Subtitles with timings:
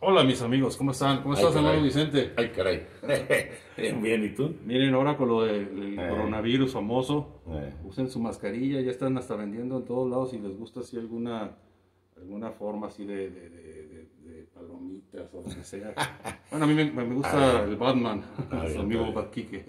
[0.00, 1.22] Hola mis amigos, ¿cómo están?
[1.22, 1.82] ¿Cómo estás, Ay, hermano.
[1.82, 2.32] Vicente?
[2.36, 2.86] Ay, caray.
[3.76, 4.54] bien, bien, ¿y tú?
[4.64, 6.08] Miren ahora con lo del Eh.
[6.08, 7.72] coronavirus famoso, Eh.
[7.84, 11.56] usen su mascarilla, ya están hasta vendiendo en todos lados si les gusta así alguna
[12.16, 15.94] alguna forma así de, de, de- de- palomitas o lo que sea.
[16.50, 19.12] bueno, a mí me, me gusta Ah, el Batman, Ah, su amigo.
[19.12, 19.64] Batquique.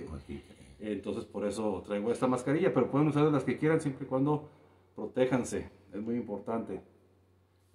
[0.80, 4.50] Entonces por eso traigo esta mascarilla, pero pueden usar las que quieran siempre y cuando
[4.96, 6.82] protéjanse, es muy importante.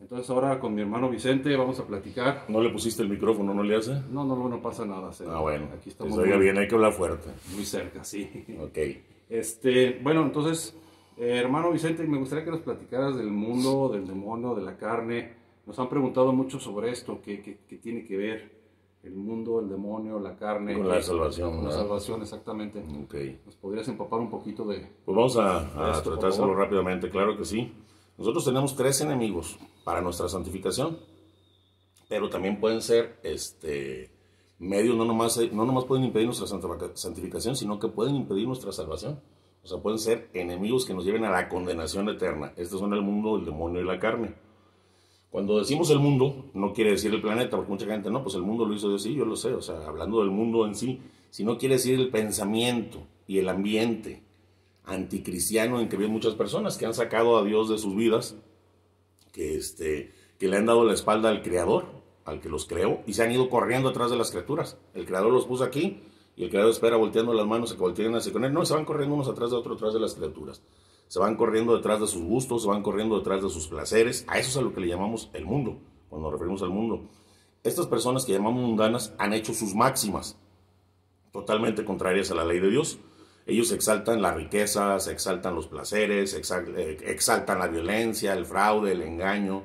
[0.02, 2.44] Entonces ahora con mi hermano Vicente vamos a platicar.
[2.48, 3.92] ¿No le pusiste el micrófono, no le hace?
[4.10, 5.10] No, no, no, no pasa nada.
[5.28, 5.68] Ah, bueno.
[5.74, 7.30] Aquí estamos se oiga muy, bien, hay que hablar fuerte.
[7.54, 8.28] muy cerca, sí.
[8.60, 8.78] Ok.
[9.30, 10.76] Este, bueno, entonces,
[11.16, 15.32] eh, hermano Vicente, me gustaría que nos platicaras del mundo, del demonio, de la carne.
[15.66, 18.50] Nos han preguntado mucho sobre esto, qué, qué- qué tiene que ver
[19.04, 20.74] el mundo, el demonio, la carne.
[20.76, 22.80] Con la salvación, Con la salvación, exactamente.
[23.04, 23.14] Ok.
[23.46, 24.80] ¿Nos podrías empapar un poquito de...
[25.04, 27.72] Pues vamos a, a Esto, tratárselo rápidamente, claro que sí.
[28.18, 30.98] Nosotros tenemos tres enemigos para nuestra santificación,
[32.08, 34.10] pero también pueden ser este,
[34.58, 38.72] medios, no nomás, no nomás pueden impedir nuestra santifica- santificación, sino que pueden impedir nuestra
[38.72, 39.20] salvación.
[39.64, 42.52] O sea, pueden ser enemigos que nos lleven a la condenación eterna.
[42.56, 44.34] Estos son el mundo, el demonio y la carne.
[45.30, 48.42] Cuando decimos el mundo, no quiere decir el planeta, porque mucha gente, no, pues el
[48.42, 51.00] mundo lo hizo Dios, sí, yo lo sé, o sea, hablando del mundo en sí,
[51.30, 54.22] sino quiere decir el pensamiento y el ambiente
[54.84, 58.36] anticristiano en que viven muchas personas que han sacado a Dios de sus vidas,
[59.32, 61.86] que, este, que le han dado la espalda al Creador,
[62.24, 64.78] al que los creó, y se han ido corriendo atrás de las criaturas.
[64.94, 66.02] El Creador los puso aquí,
[66.36, 68.52] y el Creador espera volteando las manos a que volteen hacia con él.
[68.52, 70.62] No, se van corriendo unos atrás de otros, atrás de las criaturas.
[71.08, 74.24] Se van corriendo detrás de sus gustos, se van corriendo detrás de sus placeres.
[74.28, 77.02] A eso es a lo que le llamamos el mundo, cuando nos referimos al mundo.
[77.64, 80.38] Estas personas que llamamos mundanas han hecho sus máximas,
[81.32, 82.98] totalmente contrarias a la ley de Dios.
[83.46, 89.02] Ellos exaltan la riqueza, se exaltan los placeres, eh, exaltan la violencia, el fraude, el
[89.02, 89.64] engaño,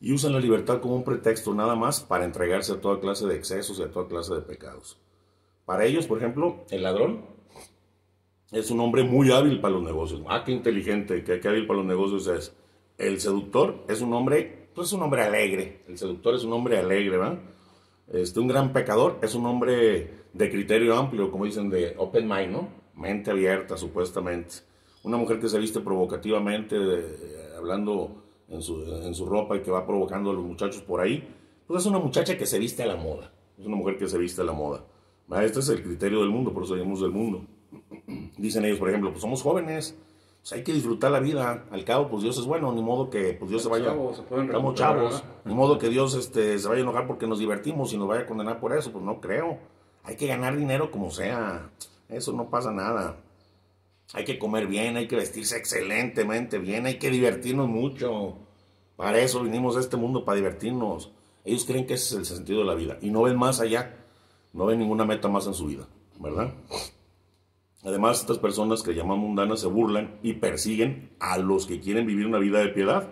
[0.00, 3.36] y usan la libertad como un pretexto nada más para entregarse a toda clase de
[3.36, 4.98] excesos y a toda clase de pecados.
[5.64, 7.24] Para ellos, por ejemplo, el ladrón
[8.50, 10.22] es un hombre muy hábil para los negocios.
[10.28, 12.56] Ah, qué inteligente, qué, qué hábil para los negocios es.
[12.98, 15.84] El seductor es un hombre, pues es un hombre alegre.
[15.86, 17.38] El seductor es un hombre alegre, ¿verdad?
[18.12, 22.50] Este, un gran pecador es un hombre de criterio amplio, como dicen, de open mind,
[22.50, 22.81] ¿no?
[22.94, 24.56] Mente abierta, supuestamente.
[25.02, 29.70] Una mujer que se viste provocativamente, eh, hablando en su, en su ropa y que
[29.70, 31.26] va provocando a los muchachos por ahí,
[31.66, 33.32] pues es una muchacha que se viste a la moda.
[33.58, 34.84] Es una mujer que se viste a la moda.
[35.26, 35.46] ¿verdad?
[35.46, 37.46] Este es el criterio del mundo, por eso llamamos del mundo.
[38.36, 39.96] Dicen ellos, por ejemplo, pues somos jóvenes,
[40.42, 41.64] pues hay que disfrutar la vida.
[41.70, 43.86] Al cabo, pues Dios es bueno, ni modo que pues Dios se vaya.
[43.86, 45.12] Chavos, se Estamos chavos.
[45.12, 45.24] ¿verdad?
[45.44, 48.22] Ni modo que Dios este, se vaya a enojar porque nos divertimos y nos vaya
[48.22, 48.90] a condenar por eso.
[48.92, 49.58] Pues no creo.
[50.02, 51.70] Hay que ganar dinero como sea.
[52.08, 53.16] Eso no pasa nada.
[54.14, 58.38] Hay que comer bien, hay que vestirse excelentemente bien, hay que divertirnos mucho.
[58.96, 61.12] Para eso vinimos a este mundo, para divertirnos.
[61.44, 63.96] Ellos creen que ese es el sentido de la vida y no ven más allá.
[64.52, 65.88] No ven ninguna meta más en su vida,
[66.20, 66.52] ¿verdad?
[67.84, 72.26] Además, estas personas que llaman mundanas se burlan y persiguen a los que quieren vivir
[72.26, 73.08] una vida de piedad.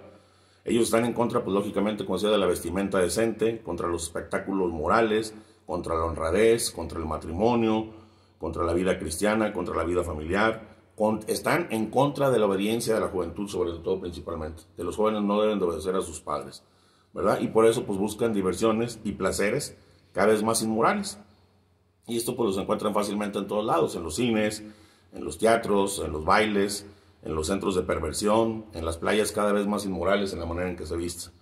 [0.64, 4.70] Ellos están en contra, pues lógicamente, como decía, de la vestimenta decente, contra los espectáculos
[4.70, 5.34] morales,
[5.66, 7.86] contra la honradez, contra el matrimonio,
[8.40, 10.80] contra la vida cristiana, contra la vida familiar.
[11.28, 14.64] Están en contra de la obediencia de la juventud, sobre todo principalmente.
[14.76, 16.62] Que los jóvenes no deben de obedecer a sus padres,
[17.14, 17.40] ¿verdad?
[17.40, 19.76] Y por eso, pues buscan diversiones y placeres
[20.12, 21.18] cada vez más inmorales.
[22.06, 24.62] Y esto pues los encuentran fácilmente en todos lados, en los cines,
[25.12, 26.86] en los teatros, en los bailes,
[27.22, 30.68] en los centros de perversión, en las playas cada vez más inmorales en la manera
[30.70, 31.32] en que se visten,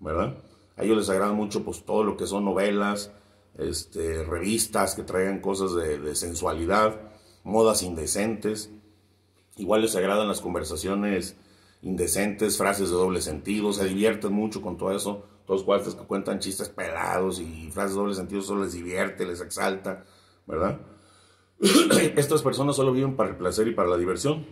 [0.00, 0.34] ¿verdad?
[0.76, 3.12] A ellos les agrada mucho pues todo lo que son novelas,
[3.58, 7.00] este, revistas que traigan cosas de, de sensualidad,
[7.44, 8.70] modas indecentes.
[9.56, 11.36] Igual les agradan las conversaciones
[11.82, 15.24] indecentes, frases de doble sentido, se divierten mucho con todo eso.
[15.46, 19.40] Todos cuates que cuentan chistes pelados y frases de doble sentido, eso les divierte, les
[19.40, 20.04] exalta,
[20.46, 20.80] ¿verdad?
[22.16, 24.44] Estas personas solo viven para el placer y para la diversión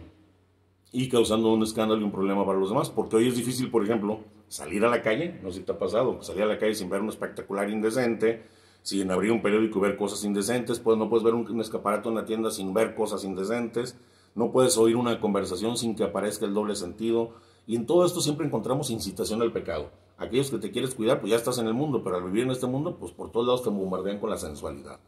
[0.92, 3.82] y causando un escándalo y un problema para los demás, porque hoy es difícil, por
[3.82, 6.76] ejemplo, salir a la calle, no sé si te ha pasado, salir a la calle
[6.76, 8.44] sin ver un espectacular indecente,
[8.84, 12.06] sin abrir un periódico y ver cosas indecentes, pues no puedes ver un, un escaparate
[12.06, 13.98] en una tienda sin ver cosas indecentes,
[14.34, 17.30] no puedes oír una conversación sin que aparezca el doble sentido,
[17.66, 19.90] y en todo esto siempre encontramos incitación al pecado.
[20.18, 22.50] Aquellos que te quieres cuidar, pues ya estás en el mundo, pero al vivir en
[22.50, 25.00] este mundo, pues por todos lados te bombardean con la sensualidad,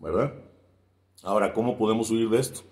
[0.00, 0.34] ¿verdad?
[1.22, 2.62] Ahora, ¿cómo podemos huir de esto?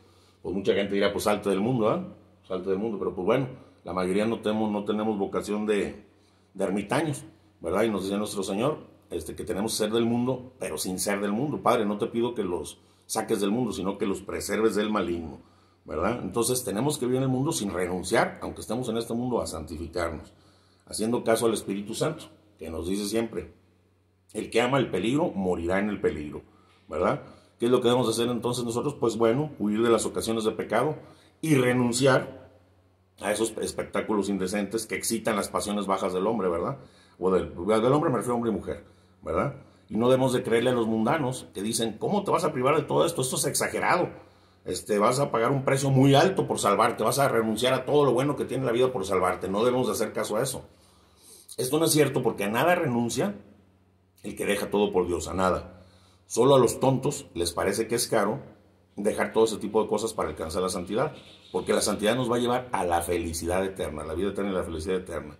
[0.42, 2.04] Pues mucha gente dirá, pues salte del mundo, ¿ah?
[2.48, 3.46] Salte del mundo, pero pues bueno,
[3.84, 6.04] la mayoría no tenemos, no tenemos vocación de,
[6.52, 7.24] de ermitaños,
[7.60, 7.84] ¿verdad?
[7.84, 11.20] Y nos decía nuestro Señor, este, que tenemos que ser del mundo, pero sin ser
[11.20, 11.62] del mundo.
[11.62, 15.40] Padre, no te pido que los saques del mundo, sino que los preserves del maligno,
[15.84, 16.20] ¿verdad?
[16.22, 19.46] Entonces tenemos que vivir en el mundo sin renunciar, aunque estemos en este mundo, a
[19.46, 20.32] santificarnos,
[20.86, 22.24] haciendo caso al Espíritu Santo,
[22.58, 23.54] que nos dice siempre,
[24.34, 26.42] El que ama el peligro morirá en el peligro,
[26.86, 27.22] ¿verdad?
[27.58, 28.94] ¿Qué es lo que debemos hacer entonces nosotros?
[28.94, 30.96] Pues bueno, huir de las ocasiones de pecado
[31.40, 32.50] y renunciar
[33.20, 36.78] a esos espectáculos indecentes que excitan las pasiones bajas del hombre, ¿verdad?
[37.18, 38.84] O del, del hombre me refiero a hombre y mujer,
[39.88, 42.76] Y no debemos de creerle a los mundanos que dicen, ¿cómo te vas a privar
[42.76, 43.22] de todo esto?
[43.22, 44.10] Esto es exagerado.
[44.64, 48.04] Este, vas a pagar un precio muy alto por salvarte, vas a renunciar a todo
[48.04, 49.48] lo bueno que tiene la vida por salvarte.
[49.48, 50.64] No debemos de hacer caso a eso.
[51.56, 53.34] Esto no es cierto porque a nada renuncia
[54.22, 55.84] el que deja todo por Dios, a nada.
[56.26, 58.40] Solo a los tontos les parece que es caro
[58.96, 61.14] dejar todo ese tipo de cosas para alcanzar la santidad,
[61.50, 64.54] porque la santidad nos va a llevar a la felicidad eterna, la vida eterna y
[64.54, 65.38] la felicidad eterna.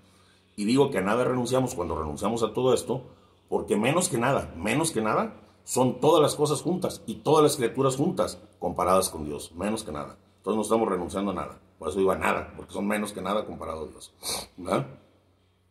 [0.56, 3.10] Y digo que a nada renunciamos cuando renunciamos a todo esto,
[3.48, 5.34] porque menos que nada, menos que nada,
[5.64, 9.92] son todas las cosas juntas y todas las criaturas juntas comparadas con Dios, menos que
[9.92, 10.16] nada.
[10.38, 13.20] Entonces no estamos renunciando a nada, por eso digo a nada, porque son menos que
[13.20, 14.14] nada comparado a Dios.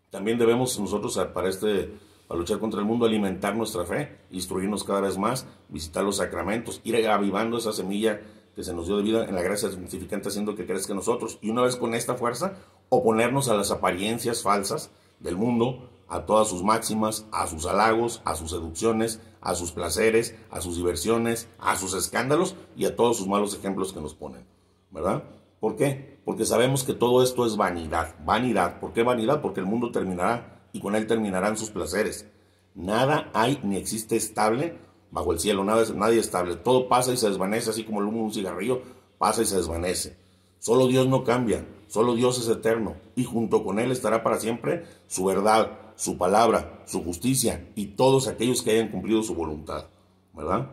[0.09, 5.01] También debemos nosotros para este para luchar contra el mundo, alimentar nuestra fe, instruirnos cada
[5.01, 8.21] vez más, visitar los sacramentos, ir avivando esa semilla
[8.53, 11.39] que se nos dio de vida en la gracia santificante haciendo que crezca en nosotros.
[11.41, 12.57] Y una vez con esta fuerza,
[12.89, 18.35] oponernos a las apariencias falsas del mundo, a todas sus máximas, a sus halagos, a
[18.35, 23.27] sus seducciones, a sus placeres, a sus diversiones, a sus escándalos y a todos sus
[23.27, 24.45] malos ejemplos que nos ponen.
[24.91, 25.23] ¿Verdad?
[25.59, 26.19] ¿Por qué?
[26.23, 28.15] Porque sabemos que todo esto es vanidad.
[28.25, 28.79] Vanidad.
[28.79, 29.41] ¿Por qué vanidad?
[29.41, 32.27] Porque el mundo terminará y con él terminarán sus placeres.
[32.75, 34.77] Nada hay ni existe estable
[35.09, 36.55] bajo el cielo, nada, nadie estable.
[36.55, 38.81] Todo pasa y se desvanece, así como el humo de un cigarrillo
[39.17, 40.17] pasa y se desvanece.
[40.59, 44.85] Solo Dios no cambia, solo Dios es eterno y junto con Él estará para siempre
[45.07, 49.87] su verdad, su palabra, su justicia y todos aquellos que hayan cumplido su voluntad.
[50.33, 50.71] ¿Verdad?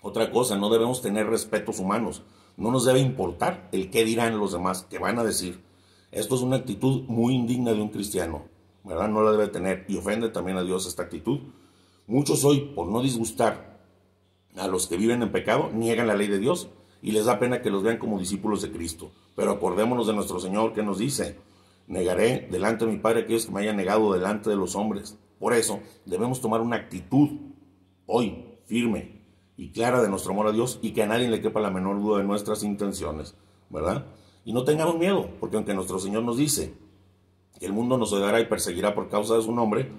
[0.00, 2.22] Otra cosa, no debemos tener respetos humanos.
[2.56, 5.62] No nos debe importar el qué dirán los demás, qué van a decir.
[6.10, 8.44] Esto es una actitud muy indigna de un cristiano.
[8.82, 9.08] ¿Verdad?
[9.08, 11.40] No la debe tener y ofende también a Dios esta actitud.
[12.06, 13.78] Muchos hoy, por no disgustar
[14.56, 16.70] a los que viven en pecado, niegan la ley de Dios
[17.02, 19.12] y les da pena que los vean como discípulos de Cristo.
[19.36, 21.38] Pero acordémonos de nuestro Señor que nos dice,
[21.90, 25.18] negaré delante de mi Padre aquellos que me hayan negado delante de los hombres.
[25.38, 27.30] Por eso debemos tomar una actitud
[28.06, 29.20] hoy firme
[29.56, 32.00] y clara de nuestro amor a Dios y que a nadie le quepa la menor
[32.00, 33.34] duda de nuestras intenciones,
[33.68, 34.06] ¿verdad?
[34.44, 36.74] Y no tengamos miedo, porque aunque nuestro Señor nos dice
[37.58, 39.90] que el mundo nos odiará y perseguirá por causa de su nombre,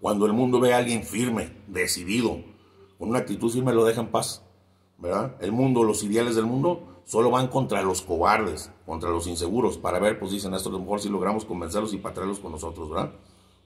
[0.00, 2.38] cuando el mundo ve a alguien firme, decidido,
[2.98, 4.42] con una actitud firme, lo deja en paz.
[4.98, 5.36] ¿verdad?
[5.40, 9.98] El mundo, los ideales del mundo, solo van contra los cobardes, contra los inseguros, para
[9.98, 13.12] ver, pues dicen esto, a mejor si logramos convencerlos y para traerlos con nosotros, ¿verdad?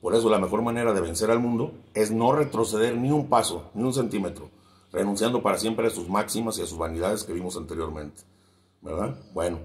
[0.00, 3.70] Por eso la mejor manera de vencer al mundo es no retroceder ni un paso,
[3.74, 4.50] ni un centímetro,
[4.92, 8.22] renunciando para siempre a sus máximas y a sus vanidades que vimos anteriormente,
[8.80, 9.18] ¿verdad?
[9.32, 9.58] Bueno,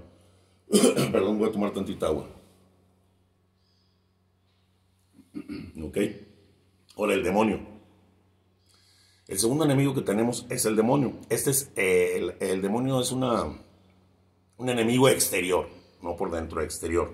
[1.12, 2.26] perdón, voy a tomar tantita agua.
[5.82, 5.98] ok.
[6.96, 7.73] Ahora el demonio.
[9.26, 11.14] El segundo enemigo que tenemos es el demonio.
[11.30, 13.44] Este es eh, el, demonio es una,
[14.58, 15.66] un enemigo exterior,
[16.02, 17.10] no por dentro, exterior.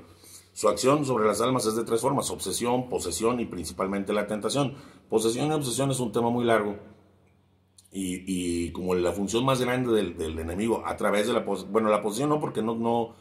[0.52, 4.74] Su acción sobre las almas es de tres formas, obsesión, posesión y principalmente la tentación.
[5.08, 6.76] Posesión y obsesión es un tema muy largo
[7.92, 12.28] y, como la función más grande del, enemigo a través de la bueno, la posesión
[12.28, 13.14] no porque no, no,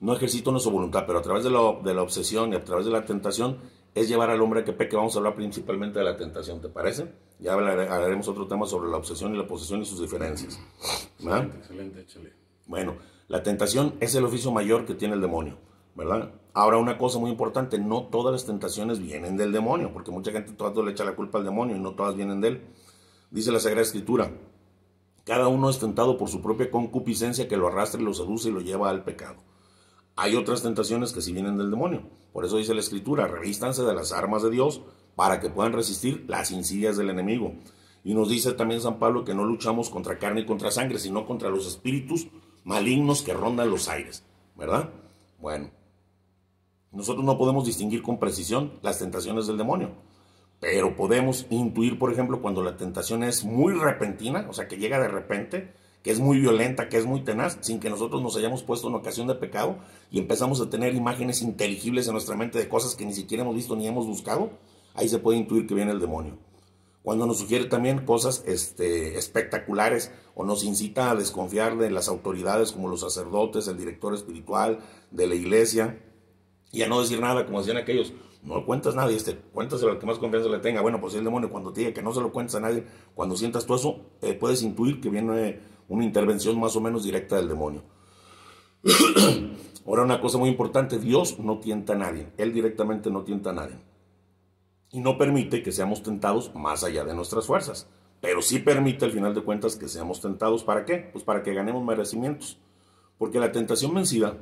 [0.00, 2.86] no ejercito nuestra voluntad, pero a través de la, de la obsesión y a través
[2.86, 3.58] de la tentación
[3.96, 4.94] es llevar al hombre a que peque.
[4.94, 7.10] Vamos a hablar principalmente de la tentación, ¿te parece?
[7.38, 10.60] Ya hablaremos otro tema sobre la obsesión y la posesión y sus diferencias.
[11.18, 12.32] Excelente, excelente, échale.
[12.66, 12.96] Bueno,
[13.28, 15.56] la tentación es el oficio mayor que tiene el demonio,
[15.94, 16.30] ¿verdad?
[16.52, 20.52] Ahora, una cosa muy importante, no todas las tentaciones vienen del demonio, porque mucha gente
[20.52, 22.66] todo le echa la culpa al demonio y no todas vienen de él.
[23.30, 24.30] Dice la Sagrada Escritura,
[25.24, 28.52] cada uno es tentado por su propia concupiscencia que lo arrastra y lo seduce y
[28.52, 29.36] lo lleva al pecado.
[30.16, 32.02] Hay otras tentaciones que sí vienen del demonio.
[32.32, 34.80] Por eso dice la escritura, revístanse de las armas de Dios
[35.14, 37.52] para que puedan resistir las insidias del enemigo.
[38.02, 41.26] Y nos dice también San Pablo que no luchamos contra carne y contra sangre, sino
[41.26, 42.28] contra los espíritus
[42.64, 44.24] malignos que rondan los aires.
[44.56, 44.90] ¿Verdad?
[45.38, 45.70] Bueno,
[46.92, 49.90] nosotros no podemos distinguir con precisión las tentaciones del demonio,
[50.60, 54.98] pero podemos intuir, por ejemplo, cuando la tentación es muy repentina, o sea, que llega
[54.98, 55.74] de repente,
[56.06, 58.94] que es muy violenta, que es muy tenaz, sin que nosotros nos hayamos puesto en
[58.94, 63.04] ocasión de pecado y empezamos a tener imágenes inteligibles en nuestra mente de cosas que
[63.04, 64.50] ni siquiera hemos visto ni hemos buscado,
[64.94, 66.38] ahí se puede intuir que viene el demonio.
[67.02, 72.70] Cuando nos sugiere también cosas este, espectaculares o nos incita a desconfiar de las autoridades
[72.70, 74.78] como los sacerdotes, el director espiritual
[75.10, 76.00] de la iglesia,
[76.70, 78.12] y a no decir nada, como decían aquellos,
[78.44, 80.82] no cuentas a nadie, este, cuéntaselo al que más confianza le tenga.
[80.82, 82.84] Bueno, pues el demonio cuando te diga que no se lo cuentas a nadie,
[83.16, 85.58] cuando sientas tú eso, eh, puedes intuir que viene
[85.88, 87.82] una intervención más o menos directa del demonio.
[89.86, 93.54] Ahora una cosa muy importante, Dios no tienta a nadie, Él directamente no tienta a
[93.54, 93.76] nadie.
[94.92, 97.88] y no permite que seamos tentados más allá de nuestras fuerzas.
[98.20, 100.64] Pero sí permite al final de cuentas que seamos tentados.
[100.64, 101.10] ¿Para qué?
[101.12, 102.58] Pues para que ganemos merecimientos.
[103.18, 104.38] Porque la tentación vencida,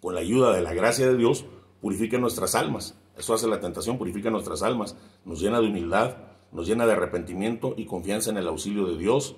[0.00, 1.46] con la ayuda de la gracia de Dios,
[1.80, 2.98] purifica nuestras almas.
[3.16, 6.16] Eso hace la tentación, purifica nuestras almas, nos llena de humildad,
[6.50, 9.36] nos llena de arrepentimiento y confianza en el auxilio de Dios.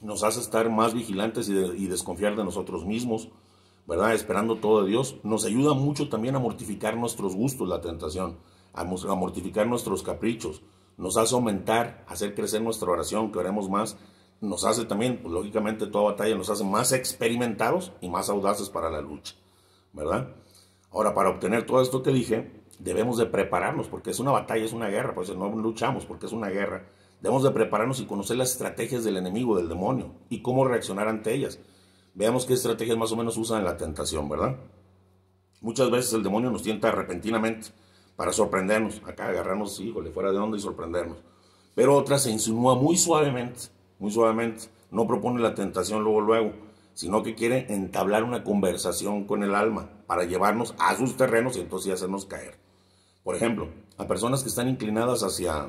[0.00, 3.30] Nos hace estar más vigilantes y, desconfiar de nosotros mismos,
[3.86, 4.14] ¿verdad?
[4.14, 5.16] Esperando todo de Dios.
[5.22, 8.38] Nos ayuda mucho también a mortificar nuestros gustos, la tentación,
[8.74, 10.62] a mortificar nuestros caprichos.
[10.98, 13.96] Nos hace aumentar, hacer crecer nuestra oración, que oremos más.
[14.40, 18.90] Nos hace también, pues, lógicamente, toda batalla nos hace más experimentados y más audaces para
[18.90, 19.34] la lucha,
[19.92, 20.34] ¿verdad?
[20.90, 24.72] Ahora, para obtener todo esto que dije, debemos de prepararnos, porque es una batalla, es
[24.72, 26.86] una guerra, pues no luchamos porque es una guerra.
[27.20, 31.34] Debemos de prepararnos y conocer las estrategias del enemigo, del demonio, y cómo reaccionar ante
[31.34, 31.58] ellas.
[32.14, 34.56] Veamos qué estrategias más o menos usan en la tentación, ¿verdad?
[35.60, 37.68] Muchas veces el demonio nos tienta repentinamente
[38.16, 41.18] para sorprendernos, acá agarrarnos, híjole, fuera de onda y sorprendernos.
[41.74, 43.60] Pero otras se insinúa muy suavemente,
[43.98, 49.42] muy suavemente, no propone la tentación luego, luego sino que quiere entablar una conversación con
[49.42, 52.58] el alma para llevarnos a sus terrenos y entonces hacernos caer.
[53.22, 53.68] Por ejemplo,
[53.98, 55.68] a personas que están inclinadas hacia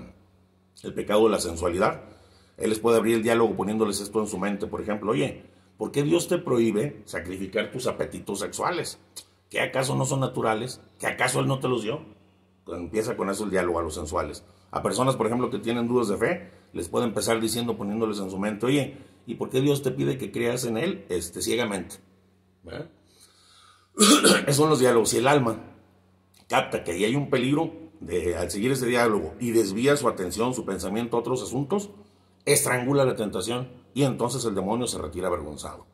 [0.84, 2.02] el pecado de la sensualidad,
[2.58, 4.68] él les puede abrir el diálogo poniéndoles esto en su mente.
[4.68, 5.44] Por ejemplo, oye,
[5.78, 9.00] ¿por qué Dios te prohíbe sacrificar tus apetitos sexuales?
[9.50, 10.82] ¿Que acaso no son naturales?
[11.00, 12.02] ¿Que acaso Él no te los dio?
[12.76, 14.44] empieza con eso el diálogo a los sensuales.
[14.72, 18.30] A personas, por ejemplo, que tienen dudas de fe, les puede empezar diciendo, poniéndoles en
[18.30, 21.96] su mente, oye, ¿y por qué Dios te pide que creas en Él este, ciegamente?
[23.98, 25.10] Esos son los diálogos.
[25.10, 25.60] Si el alma
[26.50, 27.72] capta que ahí hay un peligro
[28.38, 31.90] al seguir ese diálogo y desvía su atención, su pensamiento a otros asuntos,
[32.46, 35.86] estrangula la tentación y entonces el demonio se retira avergonzado.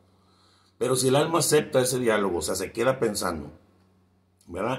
[0.78, 3.50] Pero si el alma acepta ese diálogo, o sea, se queda pensando,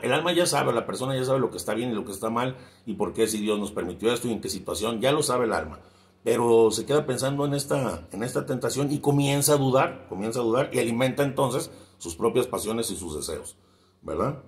[0.03, 2.11] el alma ya sabe, la persona ya sabe lo que está bien y lo que
[2.11, 2.55] está mal
[2.85, 5.45] y por qué si Dios nos permitió esto y en qué situación, ya lo sabe
[5.45, 5.79] el alma.
[6.23, 10.43] Pero se queda pensando en esta, en esta tentación y comienza a dudar, comienza a
[10.43, 13.57] dudar y alimenta entonces sus propias pasiones y sus deseos,
[14.01, 14.43] ¿verdad?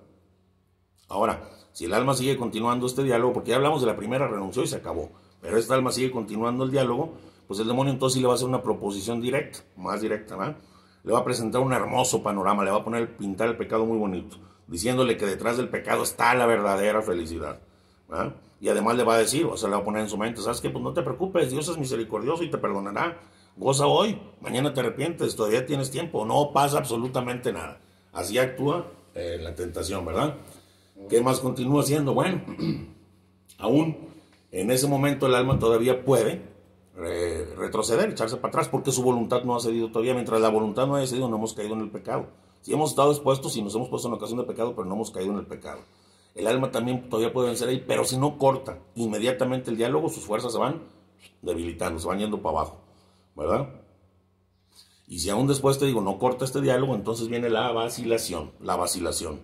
[1.08, 4.64] Ahora, si el alma sigue continuando este diálogo, porque ya hablamos de la primera, renunció
[4.64, 7.12] y se acabó, pero esta alma sigue continuando el diálogo,
[7.46, 10.56] pues el demonio entonces sí le va a hacer una proposición directa, más directa, ¿verdad?
[11.04, 13.96] Le va a presentar un hermoso panorama, le va a poner, pintar el pecado muy
[13.96, 17.60] bonito diciéndole que detrás del pecado está la verdadera felicidad.
[18.60, 20.42] Y además le va a decir, o sea, le va a poner en su mente,
[20.42, 20.70] ¿sabes qué?
[20.70, 23.18] Pues no te preocupes, Dios es misericordioso y te perdonará.
[23.56, 27.78] Goza hoy, mañana te arrepientes, todavía tienes tiempo, no pasa absolutamente nada.
[28.12, 30.34] Así actúa eh, la tentación, ¿verdad?
[31.08, 32.14] ¿Qué más continúa haciendo?
[32.14, 32.42] Bueno,
[33.58, 33.96] aún
[34.50, 36.42] en ese momento el alma todavía puede
[37.56, 40.14] retroceder, echarse para atrás, porque su voluntad no ha cedido todavía.
[40.14, 42.26] Mientras la voluntad no haya cedido, no hemos caído en el pecado.
[42.60, 45.10] Si hemos estado expuestos y nos hemos puesto en ocasión de pecado, pero no hemos
[45.10, 45.80] caído en el pecado.
[46.34, 50.24] El alma también todavía puede vencer ahí, pero si no corta inmediatamente el diálogo, sus
[50.24, 50.82] fuerzas se van
[51.42, 52.80] debilitando, se van yendo para abajo,
[53.34, 53.68] ¿verdad?
[55.06, 58.76] Y si aún después te digo, no corta este diálogo, entonces viene la vacilación, la
[58.76, 59.40] vacilación.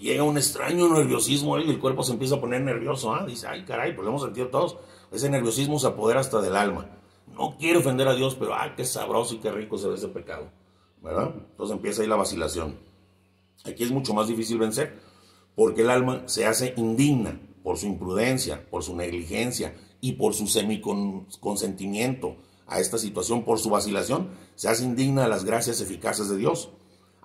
[0.00, 3.24] Llega un extraño nerviosismo y el cuerpo se empieza a poner nervioso, ¿ah?
[3.26, 4.76] Dice, ay caray, pues lo hemos sentido todos.
[5.10, 6.86] Ese nerviosismo se apodera hasta del alma.
[7.26, 10.08] No quiere ofender a Dios, pero ay, qué sabroso y qué rico se ve ese
[10.08, 10.50] pecado.
[11.02, 11.34] ¿verdad?
[11.50, 12.78] Entonces empieza ahí la vacilación.
[13.64, 15.00] Aquí es mucho más difícil vencer,
[15.54, 20.46] porque el alma se hace indigna por su imprudencia, por su negligencia y por su
[20.46, 22.36] semiconsentimiento
[22.66, 26.70] a esta situación, por su vacilación, se hace indigna a las gracias eficaces de Dios.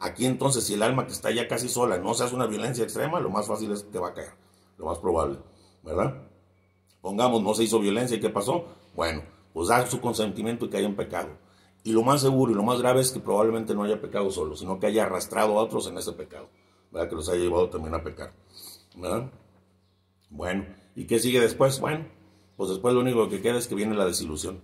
[0.03, 2.83] Aquí entonces, si el alma que está ya casi sola no se hace una violencia
[2.83, 4.33] extrema, lo más fácil es que va a caer,
[4.77, 5.37] lo más probable,
[5.81, 6.27] ¿verdad?
[6.99, 8.65] Pongamos, no se hizo violencia y ¿qué pasó?
[8.95, 11.29] Bueno, pues da su consentimiento y cae en pecado.
[11.85, 14.57] Y lo más seguro y lo más grave es que probablemente no haya pecado solo,
[14.57, 16.49] sino que haya arrastrado a otros en ese pecado,
[16.91, 17.07] ¿verdad?
[17.07, 18.33] que los haya llevado también a pecar.
[18.97, 19.31] ¿verdad?
[20.29, 20.65] Bueno,
[20.97, 21.79] ¿y qué sigue después?
[21.79, 22.07] Bueno,
[22.57, 24.59] pues después lo único que queda es que viene la desilusión.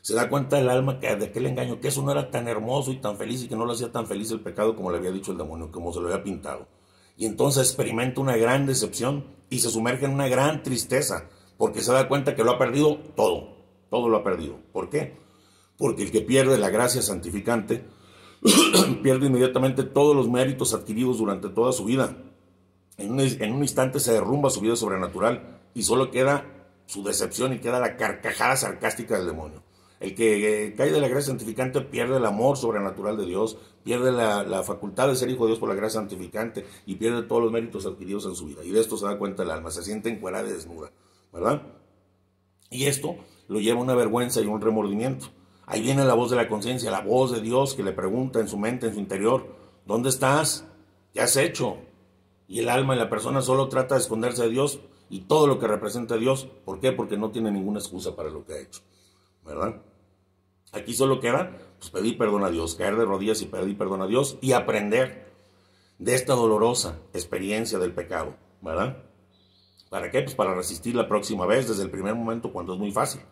[0.00, 2.92] Se da cuenta el alma que de aquel engaño, que eso no era tan hermoso
[2.92, 5.10] y tan feliz y que no lo hacía tan feliz el pecado como le había
[5.10, 6.66] dicho el demonio, como se lo había pintado.
[7.16, 11.92] Y entonces experimenta una gran decepción y se sumerge en una gran tristeza, porque se
[11.92, 13.56] da cuenta que lo ha perdido todo,
[13.90, 14.58] todo lo ha perdido.
[14.72, 15.16] ¿Por qué?
[15.78, 17.84] porque el que pierde la gracia santificante
[19.02, 22.16] pierde inmediatamente todos los méritos adquiridos durante toda su vida.
[22.98, 26.44] En un, en un, instante se derrumba su vida sobrenatural y solo queda
[26.86, 29.62] su decepción y queda la carcajada sarcástica del demonio.
[30.00, 34.12] El que eh, cae de la gracia santificante pierde el amor sobrenatural de Dios, pierde
[34.12, 37.52] la, facultad de ser hijo de Dios por la gracia santificante y pierde todos los
[37.52, 38.62] méritos adquiridos en su vida.
[38.64, 40.92] Y de esto se da cuenta el alma, se siente encuerada y desnuda,
[41.32, 41.62] ¿verdad?
[42.70, 43.16] Y esto
[43.48, 45.26] lo lleva a una vergüenza y un remordimiento.
[45.66, 48.48] Ahí viene la voz de la conciencia, la voz de Dios que le pregunta en
[48.48, 49.46] su mente, en su interior,
[49.84, 50.64] ¿dónde estás?
[51.12, 51.78] ¿Qué has hecho?
[52.46, 55.58] Y el alma y la persona solo trata de esconderse de Dios y todo lo
[55.58, 56.48] que representa a Dios.
[56.64, 56.92] ¿Por qué?
[56.92, 58.80] Porque no tiene ninguna excusa para lo que ha hecho.
[59.48, 59.80] ¿Verdad?
[60.72, 64.06] Aquí solo queda pues, pedir perdón a Dios, caer de rodillas y pedir perdón a
[64.06, 65.32] Dios y aprender
[65.98, 68.36] de esta dolorosa experiencia del pecado.
[68.60, 68.98] ¿Verdad?
[69.88, 70.20] ¿Para qué?
[70.20, 73.22] Pues para resistir la próxima vez desde el primer momento cuando es muy fácil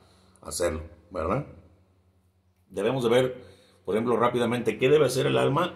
[0.41, 0.83] hacerlo.
[1.11, 1.47] ¿Verdad?
[2.71, 3.45] Debemos de ver,
[3.85, 5.75] por ejemplo, rápidamente qué debe hacer el alma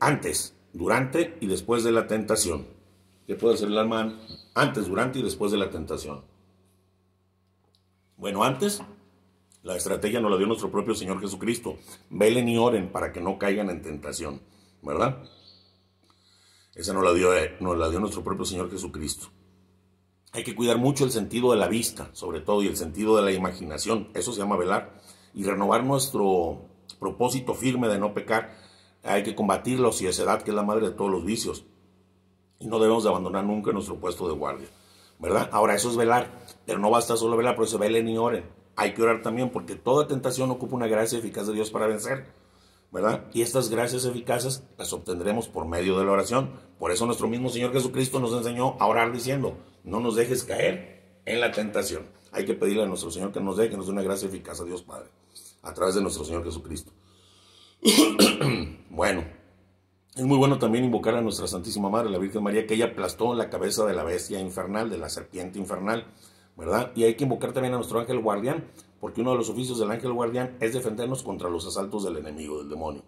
[0.00, 2.66] antes, durante y después de la tentación.
[3.26, 4.18] ¿Qué puede hacer el alma
[4.54, 6.24] antes, durante y después de la tentación?
[8.18, 8.82] Bueno, antes,
[9.62, 11.78] la estrategia nos la dio nuestro propio Señor Jesucristo.
[12.10, 14.42] Velen y oren para que no caigan en tentación,
[14.82, 15.22] ¿verdad?
[16.74, 19.28] Esa nos la dio, eh, la dio nuestro propio Señor Jesucristo.
[20.32, 23.22] Hay que cuidar mucho el sentido de la vista, sobre todo, y el sentido de
[23.22, 24.08] la imaginación.
[24.14, 25.00] Eso se llama velar.
[25.32, 26.66] Y renovar nuestro
[26.98, 28.52] propósito firme de no pecar
[29.04, 31.64] hay que combatir la ociosidad, que es la madre de todos los vicios.
[32.58, 34.66] Y no debemos de abandonar nunca nuestro puesto de guardia.
[35.18, 35.48] ¿Verdad?
[35.52, 36.30] Ahora, eso es velar.
[36.64, 38.44] Pero no basta solo velar, por eso velen y oren.
[38.76, 42.26] Hay que orar también, porque toda tentación ocupa una gracia eficaz de Dios para vencer.
[42.90, 43.24] ¿Verdad?
[43.34, 46.52] Y estas gracias eficaces las obtendremos por medio de la oración.
[46.78, 51.20] Por eso nuestro mismo Señor Jesucristo nos enseñó a orar diciendo, no nos dejes caer
[51.26, 52.06] en la tentación.
[52.32, 54.60] Hay que pedirle a nuestro Señor que nos dé, que nos dé una gracia eficaz
[54.60, 55.08] a Dios Padre,
[55.62, 56.92] a través de nuestro Señor Jesucristo.
[58.90, 59.24] bueno,
[60.18, 63.34] es muy bueno también invocar a nuestra Santísima Madre, la Virgen María, que ella aplastó
[63.34, 66.06] la cabeza de la bestia infernal, de la serpiente infernal,
[66.56, 66.90] ¿verdad?
[66.96, 68.64] Y hay que invocar también a nuestro ángel guardián,
[68.98, 72.58] porque uno de los oficios del ángel guardián es defendernos contra los asaltos del enemigo,
[72.58, 73.04] del demonio.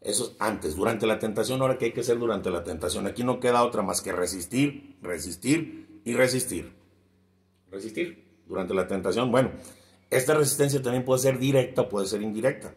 [0.00, 3.06] Eso es antes, durante la tentación, ahora que hay que hacer durante la tentación.
[3.06, 6.72] Aquí no queda otra más que resistir, resistir y resistir.
[7.70, 9.30] Resistir durante la tentación.
[9.30, 9.52] Bueno,
[10.10, 12.74] esta resistencia también puede ser directa, puede ser indirecta.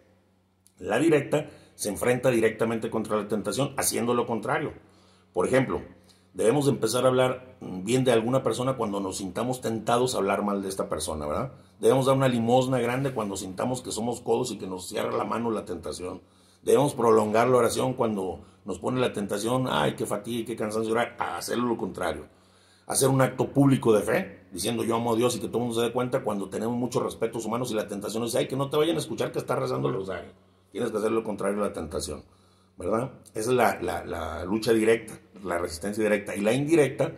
[0.78, 4.74] La directa se enfrenta directamente contra la tentación, haciendo lo contrario.
[5.34, 5.82] Por ejemplo,
[6.34, 10.62] debemos empezar a hablar bien de alguna persona cuando nos sintamos tentados a hablar mal
[10.62, 11.52] de esta persona, ¿verdad?
[11.80, 15.26] Debemos dar una limosna grande cuando sintamos que somos codos y que nos cierra la
[15.26, 16.22] mano la tentación.
[16.62, 21.16] Debemos prolongar la oración cuando nos pone la tentación, ay, qué fatiga, qué cansancio orar,
[21.20, 22.28] a hacerlo lo contrario.
[22.86, 25.64] Hacer un acto público de fe, diciendo yo amo a Dios y que todo el
[25.66, 28.56] mundo se dé cuenta cuando tenemos muchos respetos humanos y la tentación es, ay, que
[28.56, 30.32] no te vayan a escuchar que está rezando el rosario
[30.74, 32.24] Tienes que hacer lo contrario a la tentación,
[32.78, 33.12] ¿verdad?
[33.36, 36.36] Esa es la, lucha directa, la resistencia directa.
[36.36, 37.12] Y la indirecta,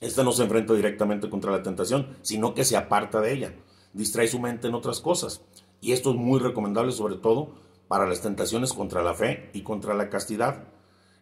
[0.00, 3.54] esta no se enfrenta directamente contra la tentación, sino que se aparta de ella,
[3.92, 5.42] distrae su mente en otras cosas.
[5.80, 7.52] Y esto es muy recomendable sobre todo
[7.86, 10.64] para las tentaciones contra la fe y contra la castidad,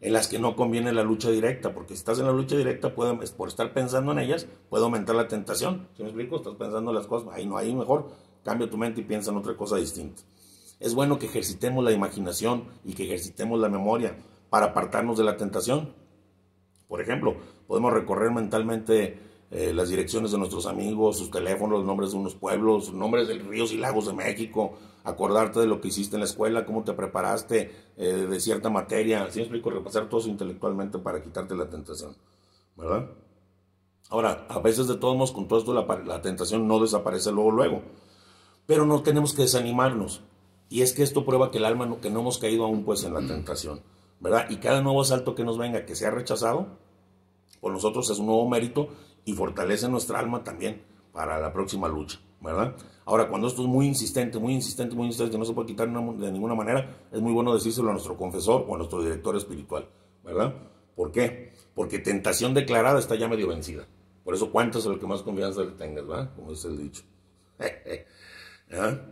[0.00, 2.94] en las que no conviene la lucha directa, porque si estás en la lucha directa,
[2.94, 5.86] puede, por estar pensando en ellas, puede aumentar la tentación.
[5.98, 6.36] ¿Sí me explico?
[6.36, 8.08] Estás pensando en las cosas, ahí no, ahí mejor
[8.42, 10.22] cambia tu mente y piensa en otra cosa distinta.
[10.84, 14.18] Es bueno que ejercitemos la imaginación y que ejercitemos la memoria
[14.50, 15.94] para apartarnos de la tentación.
[16.88, 19.18] Por ejemplo, podemos recorrer mentalmente
[19.50, 23.28] eh, las direcciones de nuestros amigos, sus teléfonos, los nombres de unos pueblos, los nombres
[23.28, 26.84] de ríos y lagos de México, acordarte de lo que hiciste en la escuela, cómo
[26.84, 29.26] te preparaste eh, de cierta materia.
[29.30, 29.70] ¿Sí me explico?
[29.70, 32.14] Repasar todo intelectualmente para quitarte la tentación.
[32.76, 33.08] ¿Verdad?
[34.10, 37.52] Ahora, a veces de todos modos, con todo esto la, la tentación no desaparece luego,
[37.52, 37.80] luego.
[38.66, 40.20] Pero no tenemos que desanimarnos.
[40.68, 43.14] Y es que esto prueba que el alma, que no hemos caído aún pues en
[43.14, 43.80] la tentación,
[44.20, 44.46] ¿verdad?
[44.50, 46.78] Y cada nuevo asalto que nos venga, que sea rechazado,
[47.60, 48.88] por nosotros es un nuevo mérito
[49.24, 52.74] y fortalece nuestra alma también para la próxima lucha, ¿verdad?
[53.06, 56.32] Ahora, cuando esto es muy insistente, muy insistente, muy insistente, no se puede quitar de
[56.32, 59.88] ninguna manera, es muy bueno decírselo a nuestro confesor o a nuestro director espiritual,
[60.24, 60.54] ¿verdad?
[60.96, 61.52] ¿Por qué?
[61.74, 63.86] Porque tentación declarada está ya medio vencida.
[64.24, 66.34] Por eso, ¿cuántas es lo que más confianza le tengas, ¿verdad?
[66.34, 67.02] Como dice el dicho.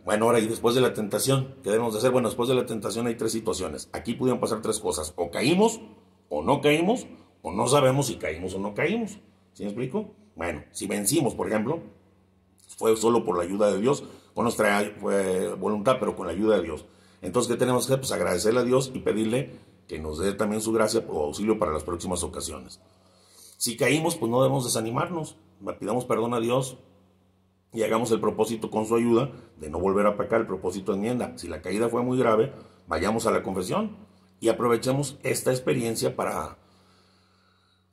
[0.05, 2.11] Bueno, ahora y después de la tentación, ¿qué debemos de hacer?
[2.11, 3.89] Bueno, después de la tentación hay tres situaciones.
[3.93, 5.13] Aquí pudieron pasar tres cosas.
[5.17, 5.81] O caímos,
[6.29, 7.07] o no caímos,
[7.43, 9.19] o no sabemos si caímos o no caímos.
[9.53, 10.15] ¿Sí me explico?
[10.35, 11.81] Bueno, si vencimos, por ejemplo,
[12.77, 14.03] fue solo por la ayuda de Dios,
[14.35, 14.83] con nuestra
[15.59, 16.87] voluntad, pero con la ayuda de Dios.
[17.21, 18.01] Entonces, ¿qué tenemos que hacer?
[18.01, 19.51] Pues agradecerle a Dios y pedirle
[19.87, 22.81] que nos dé también su gracia o auxilio para las próximas ocasiones.
[23.59, 25.37] Si caímos, pues no debemos desanimarnos.
[25.79, 26.79] Pidamos perdón a Dios,
[27.73, 30.99] y hagamos el propósito con su ayuda de no volver a pecar, el propósito de
[30.99, 31.33] enmienda.
[31.37, 32.53] Si la caída fue muy grave,
[32.87, 33.97] vayamos a la confesión
[34.41, 36.59] y aprovechemos esta experiencia para,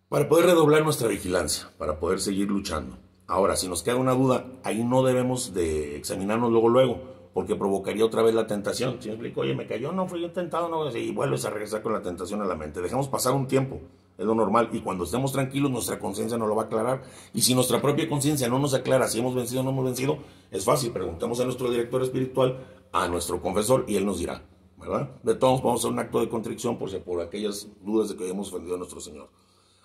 [0.10, 2.98] para poder redoblar nuestra vigilancia, para poder seguir luchando.
[3.28, 7.02] Ahora, si nos queda una duda, ahí no debemos de examinarnos luego, luego,
[7.34, 8.98] porque provocaría otra vez la tentación.
[9.00, 11.84] Si me explico, oye, me cayó, no fui yo tentado, no, y vuelves a regresar
[11.84, 12.82] con la tentación a la mente.
[12.82, 13.80] Dejemos pasar un tiempo
[14.20, 14.70] es lo normal.
[14.74, 17.04] Y cuando estemos tranquilos, nuestra conciencia nos lo va a aclarar.
[17.34, 20.20] Y si nuestra propia conciencia no nos aclara si hemos vencido o no hemos vencido,
[20.52, 20.92] es fácil.
[20.92, 22.60] Preguntamos a nuestro director espiritual,
[22.92, 24.44] a nuestro confesor, y él nos dirá,
[24.78, 25.10] ¿verdad?
[25.24, 28.26] De todos vamos a hacer un acto de contrición por, por aquellas dudas de que
[28.26, 29.30] hayamos ofendido a nuestro Señor.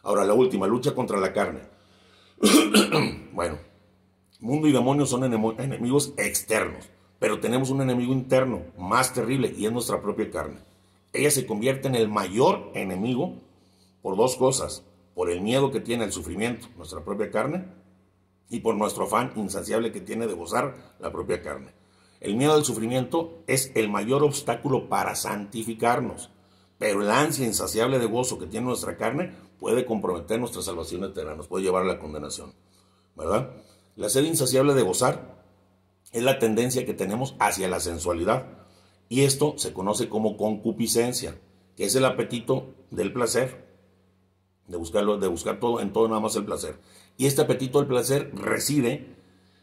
[0.02, 1.60] Ahora, la última, lucha contra la carne.
[3.32, 3.58] bueno,
[4.40, 9.72] mundo y demonios son enemigos externos, pero tenemos un enemigo interno más terrible y es
[9.72, 10.58] nuestra propia carne.
[11.12, 13.43] Ella se convierte en el mayor enemigo
[14.04, 17.64] por dos cosas, por el miedo que tiene el sufrimiento, nuestra propia carne,
[18.50, 21.72] y por nuestro afán insaciable que tiene de gozar la propia carne.
[22.20, 26.30] El miedo al sufrimiento es el mayor obstáculo para santificarnos,
[26.76, 31.34] pero la ansia insaciable de gozo que tiene nuestra carne puede comprometer nuestra salvación eterna,
[31.34, 32.52] nos puede llevar a la condenación,
[33.16, 33.52] ¿verdad?
[33.96, 35.46] La sed insaciable de gozar
[36.12, 38.66] es la tendencia que tenemos hacia la sensualidad,
[39.08, 41.40] y esto se conoce como concupiscencia,
[41.74, 43.63] que es el apetito del placer,
[44.68, 46.78] de buscarlo, de buscar todo en todo nada más el placer.
[47.16, 49.14] Y este apetito del placer reside,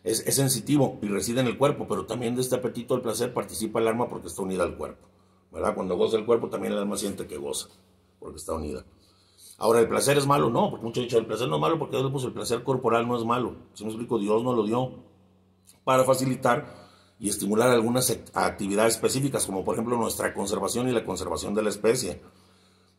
[0.03, 3.79] es, sensitivo y reside en el cuerpo, pero también de este apetito del placer participa
[3.79, 5.07] el alma porque está unida al cuerpo.
[5.51, 5.75] ¿verdad?
[5.75, 7.67] Cuando goza el cuerpo, también el alma siente que goza,
[8.19, 8.85] porque está unida.
[9.57, 10.49] Ahora, ¿el placer es malo?
[10.49, 13.25] No, porque muchos dicen, el placer no es malo porque el placer corporal, no es
[13.25, 13.55] malo.
[13.73, 15.03] Si me explico, Dios no lo dio
[15.83, 21.53] para facilitar y estimular algunas actividades específicas, como por ejemplo nuestra conservación y la conservación
[21.53, 22.21] de la especie.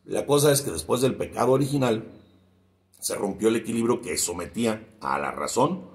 [0.05, 2.05] La cosa es que después del pecado original,
[2.99, 5.91] se rompió el equilibrio que sometía a la razón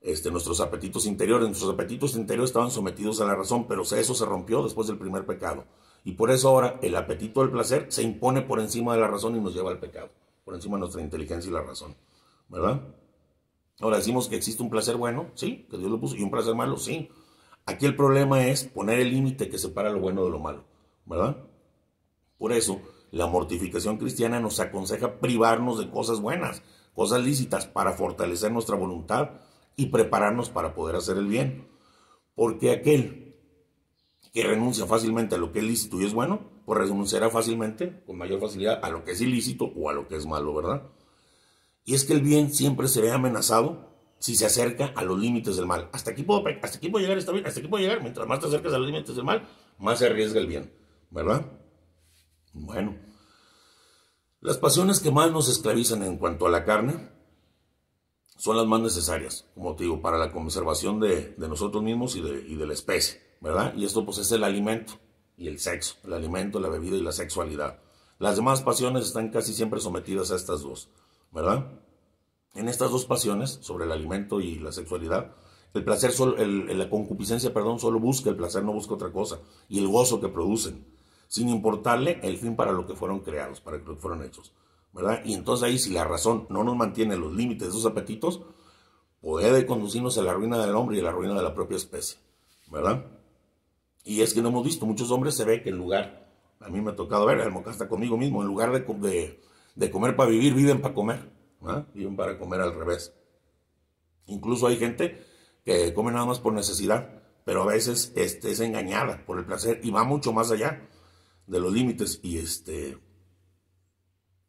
[0.00, 1.48] este, nuestros apetitos interiores.
[1.48, 5.26] Nuestros apetitos interiores estaban sometidos a la razón, pero eso se rompió después del primer
[5.26, 5.64] pecado.
[6.04, 9.34] Y por eso ahora el apetito del placer se impone por encima de la razón
[9.34, 10.10] y nos lleva al pecado,
[10.44, 11.96] por encima de nuestra inteligencia y la razón.
[12.48, 12.80] ¿Verdad?
[13.80, 16.54] Ahora decimos que existe un placer bueno, sí, que Dios lo puso, y un placer
[16.54, 17.10] malo, sí.
[17.64, 20.62] Aquí el problema es poner el límite que separa lo bueno de lo malo,
[21.04, 21.36] ¿verdad?
[22.38, 26.62] Por eso, la mortificación cristiana nos aconseja privarnos de cosas buenas,
[26.94, 29.30] cosas lícitas, para fortalecer nuestra voluntad
[29.76, 31.68] y prepararnos para poder hacer el bien.
[32.34, 33.36] Porque aquel
[34.32, 38.18] que renuncia fácilmente a lo que es lícito y es bueno, pues renunciará fácilmente, con
[38.18, 40.82] mayor facilidad, a lo que es ilícito o a lo que es malo, ¿verdad?
[41.84, 45.56] Y es que el bien siempre se ve amenazado si se acerca a los límites
[45.56, 45.88] del mal.
[45.92, 48.02] Hasta aquí puedo, hasta aquí puedo llegar, está bien, hasta aquí puedo llegar.
[48.02, 49.46] Mientras más te acercas a los límites del mal,
[49.78, 50.72] más se arriesga el bien,
[51.10, 51.46] ¿verdad?
[52.58, 52.96] Bueno,
[54.40, 57.10] las pasiones que más nos esclavizan en cuanto a la carne
[58.38, 62.72] son las más necesarias, como te para la conservación de, nosotros mismos y de, la
[62.72, 63.20] especie.
[63.40, 63.74] ¿verdad?
[63.76, 64.94] Y esto pues es el alimento
[65.36, 67.78] y el sexo, el alimento, la bebida y la sexualidad.
[68.18, 70.88] Las demás pasiones están casi siempre sometidas a estas dos,
[71.32, 71.70] ¿verdad?
[72.54, 75.34] En estas dos pasiones, sobre el alimento y la sexualidad,
[75.74, 79.78] el placer, solo, la concupiscencia, perdón, solo busca el placer, no busca otra cosa, y
[79.78, 80.95] el gozo que producen,
[81.28, 84.52] sin importarle el fin para lo que fueron creados, para lo que fueron hechos,
[84.92, 85.22] ¿verdad?
[85.24, 88.42] Y entonces ahí, si la razón no nos mantiene los límites de esos apetitos,
[89.20, 92.18] puede conducirnos a la ruina del hombre y a la ruina de la propia especie,
[92.70, 93.04] ¿verdad?
[94.04, 96.80] Y es que no hemos visto, muchos hombres se ve que en lugar, a mí
[96.80, 99.40] me ha tocado ver, el está conmigo mismo, en lugar de,
[99.74, 101.28] de, comer para vivir, viven para comer.
[101.92, 103.12] Viven para comer al revés.
[104.26, 105.24] Incluso hay gente
[105.64, 109.80] que come nada más por necesidad, pero a veces este, es engañada por el placer
[109.82, 110.88] y va mucho más allá
[111.46, 112.98] de los límites y este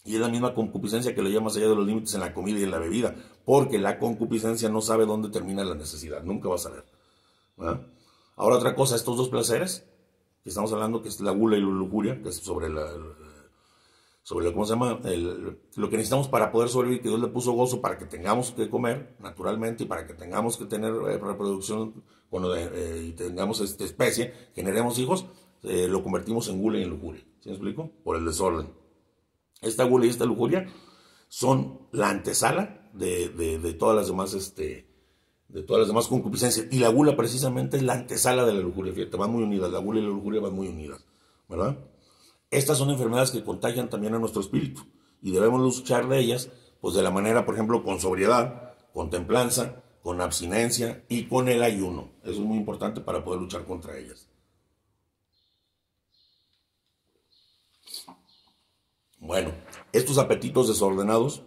[0.07, 2.33] y es la misma concupiscencia que lo lleva más allá de los límites en la
[2.33, 6.47] comida y en la bebida, porque la concupiscencia no sabe dónde termina la necesidad, nunca
[6.47, 6.85] va a saber.
[8.37, 9.85] Ahora otra cosa, estos dos placeres,
[10.43, 12.89] que estamos hablando, que es la gula y la lujuria, que es sobre la,
[14.23, 14.99] sobre ¿cómo se llama?
[15.75, 18.69] lo que necesitamos para poder sobrevivir, que Dios le puso gozo para que tengamos que
[18.69, 23.83] comer naturalmente y para que tengamos que tener eh, reproducción cuando, eh, y tengamos esta
[23.83, 25.25] especie, generemos hijos,
[25.63, 27.23] eh, lo convertimos en gula y en lujuria.
[27.39, 27.91] ¿Sí me explico?
[28.03, 28.69] Por el desorden.
[29.61, 30.67] Esta gula y esta lujuria
[31.27, 34.87] son la antesala de, de todas las demás este,
[35.49, 36.67] de todas las demás concupiscencias.
[36.71, 38.93] Y la gula precisamente es la antesala de la lujuria.
[38.93, 39.71] Fíjate, van muy unidas.
[39.71, 41.05] La gula y la lujuria van muy unidas.
[41.47, 41.77] ¿Verdad?
[42.51, 44.83] Estas son enfermedades que contagian también a nuestro espíritu.
[45.21, 46.49] Y debemos luchar de ellas,
[46.81, 51.63] pues de la manera, por ejemplo, con sobriedad, con templanza, con abstinencia y con el
[51.63, 52.09] ayuno.
[52.23, 54.29] Eso es muy importante para poder luchar contra ellas.
[59.19, 59.51] Bueno,
[59.93, 61.43] estos apetitos desordenados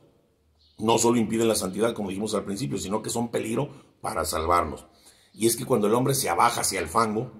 [0.78, 4.86] no solo impiden la santidad, como dijimos al principio, sino que son peligro para salvarnos.
[5.32, 7.32] Y es que cuando el hombre se abaja hacia el fango,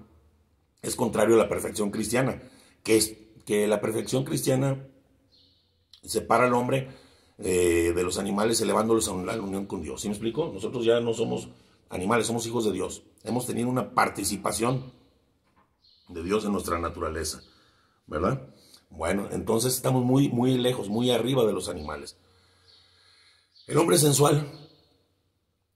[0.81, 2.41] es contrario a la perfección cristiana,
[2.83, 3.15] que es
[3.45, 4.87] que la perfección cristiana
[6.03, 6.89] separa al hombre
[7.37, 10.01] eh, de los animales elevándolos a la unión con Dios.
[10.01, 10.51] ¿Sí me explico?
[10.53, 11.49] Nosotros ya no somos
[11.89, 13.03] animales, somos hijos de Dios.
[13.23, 14.91] Hemos tenido una participación
[16.07, 17.41] de Dios en nuestra naturaleza,
[18.07, 18.47] ¿verdad?
[18.91, 22.17] Bueno, entonces estamos muy, muy lejos, muy arriba de los animales.
[23.67, 24.51] El hombre sensual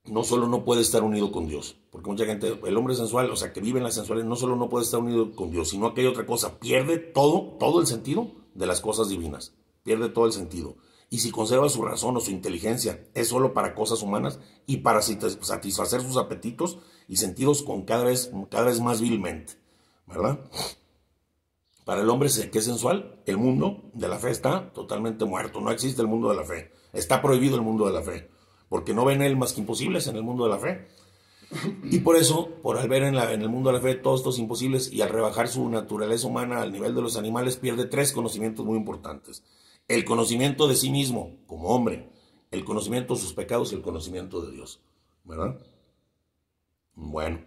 [0.04, 3.36] no solo no puede estar unido con Dios, porque mucha gente, el hombre sensual, o
[3.36, 5.94] sea, que vive en la sensualidad, no solo no puede estar unido con Dios, sino
[5.94, 10.26] que hay otra cosa, pierde todo, todo el sentido de las cosas divinas, pierde todo
[10.26, 10.76] el sentido.
[11.08, 15.02] Y si conserva su razón o su inteligencia, es solo para cosas humanas y para
[15.02, 19.54] satisfacer sus apetitos y sentidos con cada vez, cada vez más vilmente,
[20.06, 20.40] ¿verdad?
[21.86, 25.60] Para el hombre que es sensual, el mundo de la fe está totalmente muerto.
[25.60, 26.72] No existe el mundo de la fe.
[26.92, 28.28] Está prohibido el mundo de la fe.
[28.68, 30.88] Porque no ven él más que imposibles en el mundo de la fe.
[31.84, 34.40] Y por eso, por al ver en, en, el mundo de la fe todos estos
[34.40, 38.66] imposibles y al rebajar su naturaleza humana al nivel de los animales, pierde tres conocimientos
[38.66, 39.44] muy importantes.
[39.86, 42.10] El conocimiento de sí mismo como hombre,
[42.50, 44.80] el conocimiento de sus pecados y el conocimiento de Dios.
[45.22, 45.56] ¿Verdad?
[46.96, 47.44] Bueno.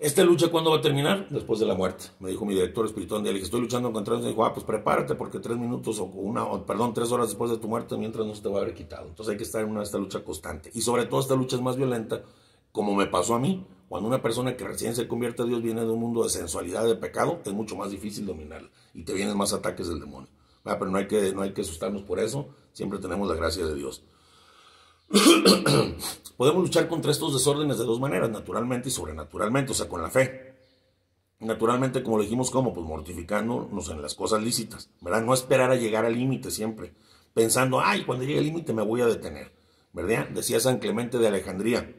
[0.00, 1.28] ¿Esta lucha cuándo va a terminar?
[1.28, 2.04] Después de la muerte.
[2.20, 3.20] Me dijo mi director espiritual.
[3.24, 4.22] Le dije, estoy luchando contra eso.
[4.22, 7.56] Me dijo, ah, pues prepárate porque tres minutos o una, perdón, tres horas después de
[7.56, 9.08] tu muerte, mientras no se te va a haber quitado.
[9.08, 10.70] Entonces hay que estar en una, esta lucha constante.
[10.72, 12.22] Y sobre todo esta lucha es más violenta,
[12.70, 13.66] como me pasó a mí.
[13.88, 16.86] Cuando una persona que recién se convierte a Dios viene de un mundo de sensualidad,
[16.86, 18.70] de pecado, es mucho más difícil dominarla.
[18.94, 20.28] Y te vienen más ataques del demonio.
[20.64, 22.46] Ah, pero no hay, que, no hay que asustarnos por eso.
[22.72, 24.04] Siempre tenemos la gracia de Dios.
[26.36, 30.10] Podemos luchar contra estos desórdenes de dos maneras, naturalmente y sobrenaturalmente, o sea, con la
[30.10, 30.56] fe.
[31.40, 32.74] Naturalmente, como lo dijimos, ¿cómo?
[32.74, 35.22] Pues mortificándonos en las cosas lícitas, ¿verdad?
[35.22, 36.94] No esperar a llegar al límite siempre,
[37.32, 39.52] pensando, ay, cuando llegue al límite me voy a detener,
[39.92, 40.28] ¿verdad?
[40.28, 41.94] Decía San Clemente de Alejandría,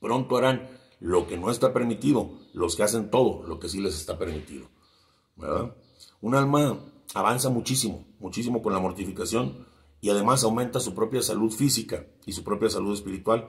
[0.00, 3.94] pronto harán lo que no está permitido, los que hacen todo lo que sí les
[3.94, 4.68] está permitido,
[5.36, 5.74] ¿verdad?
[6.20, 6.80] Un alma
[7.14, 9.69] avanza muchísimo, muchísimo con la mortificación
[10.00, 13.48] y además aumenta su propia salud física y su propia salud espiritual.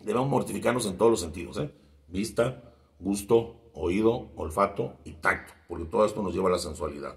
[0.00, 1.72] Debemos mortificarnos en todos los sentidos, ¿eh?
[2.08, 7.16] vista, gusto, oído, olfato y tacto, porque todo esto nos lleva a la sensualidad.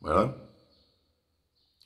[0.00, 0.36] ¿Verdad?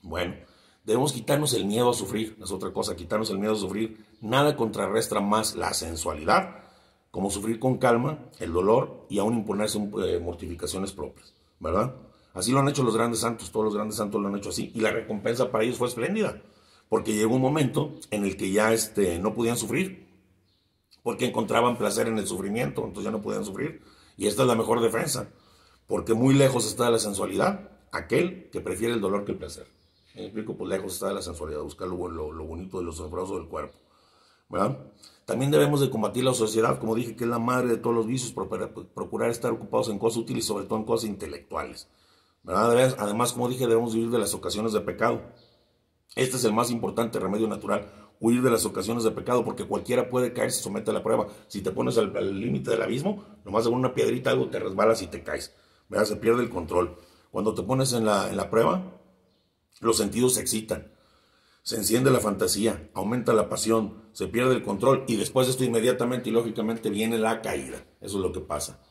[0.01, 0.35] Bueno,
[0.83, 4.05] debemos quitarnos el miedo a sufrir, es otra cosa, quitarnos el miedo a sufrir.
[4.21, 6.63] Nada contrarrestra más la sensualidad,
[7.11, 11.95] como sufrir con calma, el dolor y aún imponerse eh, mortificaciones propias, ¿verdad?
[12.37, 14.71] Así lo han hecho los grandes santos, todos los grandes santos lo han hecho así.
[14.75, 16.39] Y la recompensa para ellos fue espléndida,
[16.87, 20.07] porque llegó un momento en el que ya este, no podían sufrir,
[21.01, 23.81] porque encontraban placer en el sufrimiento, entonces ya no podían sufrir.
[24.17, 25.29] Y esta es la mejor defensa,
[25.87, 29.65] porque muy lejos está de la sensualidad aquel que prefiere el dolor que el placer.
[30.13, 33.39] Me explico, pues lejos está de la sensualidad, buscar lo, lo, bonito de lo sabroso
[33.39, 33.79] del cuerpo.
[34.47, 34.77] ¿verdad?
[35.25, 38.05] También debemos de combatir la sociedad, como dije, que es la madre de todos los
[38.05, 41.87] vicios, procurar estar ocupados en cosas útiles y sobre todo en cosas intelectuales.
[42.47, 45.21] Además, como dije, debemos huir de las ocasiones de pecado.
[46.15, 50.09] Este es el más importante remedio natural, huir de las ocasiones de pecado, porque cualquiera
[50.09, 51.27] puede caer si somete a la prueba.
[51.47, 55.07] Si te pones al límite del abismo, nomás con una piedrita algo te resbalas y
[55.07, 55.53] te caes.
[56.05, 56.97] Se pierde el control.
[57.31, 58.97] Cuando te pones en la, en la prueba,
[59.79, 60.91] los sentidos se excitan,
[61.61, 65.63] se enciende la fantasía, aumenta la pasión, se pierde el control y después de esto
[65.63, 67.85] inmediatamente y lógicamente viene la caída.
[68.01, 68.81] Eso es lo que pasa.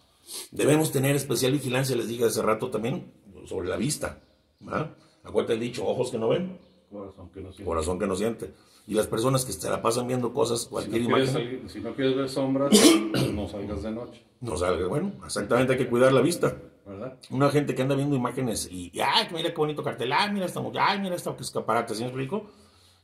[0.51, 3.13] Debemos tener especial vigilancia, les dije hace rato también,
[3.47, 4.19] sobre la vista.
[4.61, 4.91] ¿verdad?
[5.25, 6.59] Acuérdate el dicho, ojos que no ven,
[6.91, 7.65] corazón que no siente.
[7.65, 8.55] Corazón que no siente.
[8.87, 11.69] Y las personas que se la pasan viendo cosas, cualquier si no imagen.
[11.69, 12.73] si no quieres ver sombras,
[13.33, 14.23] no salgas de noche.
[14.41, 16.57] No salgas, bueno, exactamente hay que cuidar la vista.
[16.87, 17.19] ¿verdad?
[17.31, 20.63] Una gente que anda viendo imágenes y, ay, mira qué bonito cartel, ay, mira esta
[20.79, 22.47] ay, mira esta escaparate, ¿sí me explico?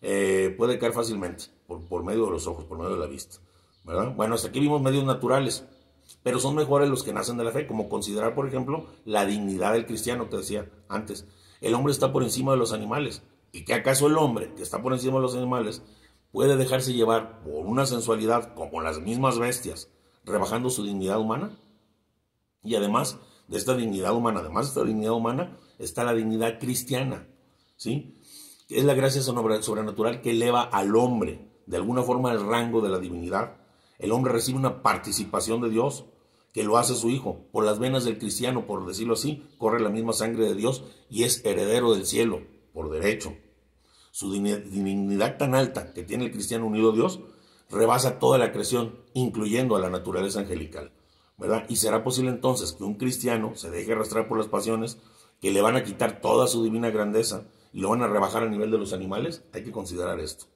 [0.00, 3.38] Eh, puede caer fácilmente por, por medio de los ojos, por medio de la vista.
[3.84, 4.14] ¿verdad?
[4.14, 5.64] Bueno, hasta aquí vimos medios naturales
[6.22, 9.72] pero son mejores los que nacen de la fe, como considerar, por ejemplo, la dignidad
[9.72, 11.26] del cristiano, te decía antes.
[11.60, 13.22] El hombre está por encima de los animales.
[13.50, 15.82] ¿Y que acaso el hombre, que está por encima de los animales,
[16.30, 19.90] puede dejarse llevar por una sensualidad como las mismas bestias,
[20.24, 21.58] rebajando su dignidad humana?
[22.62, 27.26] Y además de esta dignidad humana, además de esta dignidad humana, está la dignidad cristiana,
[27.76, 28.16] ¿sí?
[28.68, 32.98] Es la gracia sobrenatural que eleva al hombre, de alguna forma, al rango de la
[32.98, 33.62] divinidad
[34.02, 36.06] el hombre recibe una participación de Dios
[36.52, 37.46] que lo hace su hijo.
[37.52, 41.24] Por las venas del cristiano, por decirlo así, corre la misma sangre de Dios y
[41.24, 43.34] es heredero del cielo, por derecho.
[44.10, 47.20] Su dignidad tan alta que tiene el cristiano unido a Dios
[47.70, 50.92] rebasa toda la creación, incluyendo a la naturaleza angelical.
[51.38, 51.64] ¿verdad?
[51.68, 54.98] Y será posible entonces que un cristiano se deje arrastrar por las pasiones
[55.40, 58.48] que le van a quitar toda su divina grandeza y lo van a rebajar a
[58.48, 59.42] nivel de los animales.
[59.52, 60.46] Hay que considerar esto.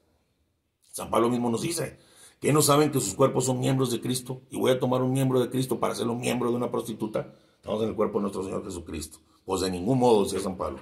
[0.91, 1.99] San Pablo mismo nos dice,
[2.39, 5.11] que no saben que sus cuerpos son miembros de Cristo y voy a tomar un
[5.11, 7.33] miembro de Cristo para hacerlo miembro de una prostituta.
[7.55, 9.19] Estamos en el cuerpo de nuestro Señor Jesucristo.
[9.43, 10.79] Pues de ningún modo, decía San Pablo.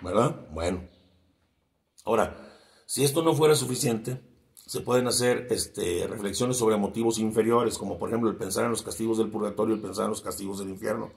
[0.00, 0.48] ¿Verdad?
[0.52, 0.82] Bueno.
[2.04, 2.36] Ahora,
[2.86, 4.20] si esto no fuera suficiente,
[4.54, 8.82] se pueden hacer este, reflexiones sobre motivos inferiores, como por ejemplo el pensar en los
[8.82, 11.10] castigos del purgatorio, el pensar en los castigos del infierno,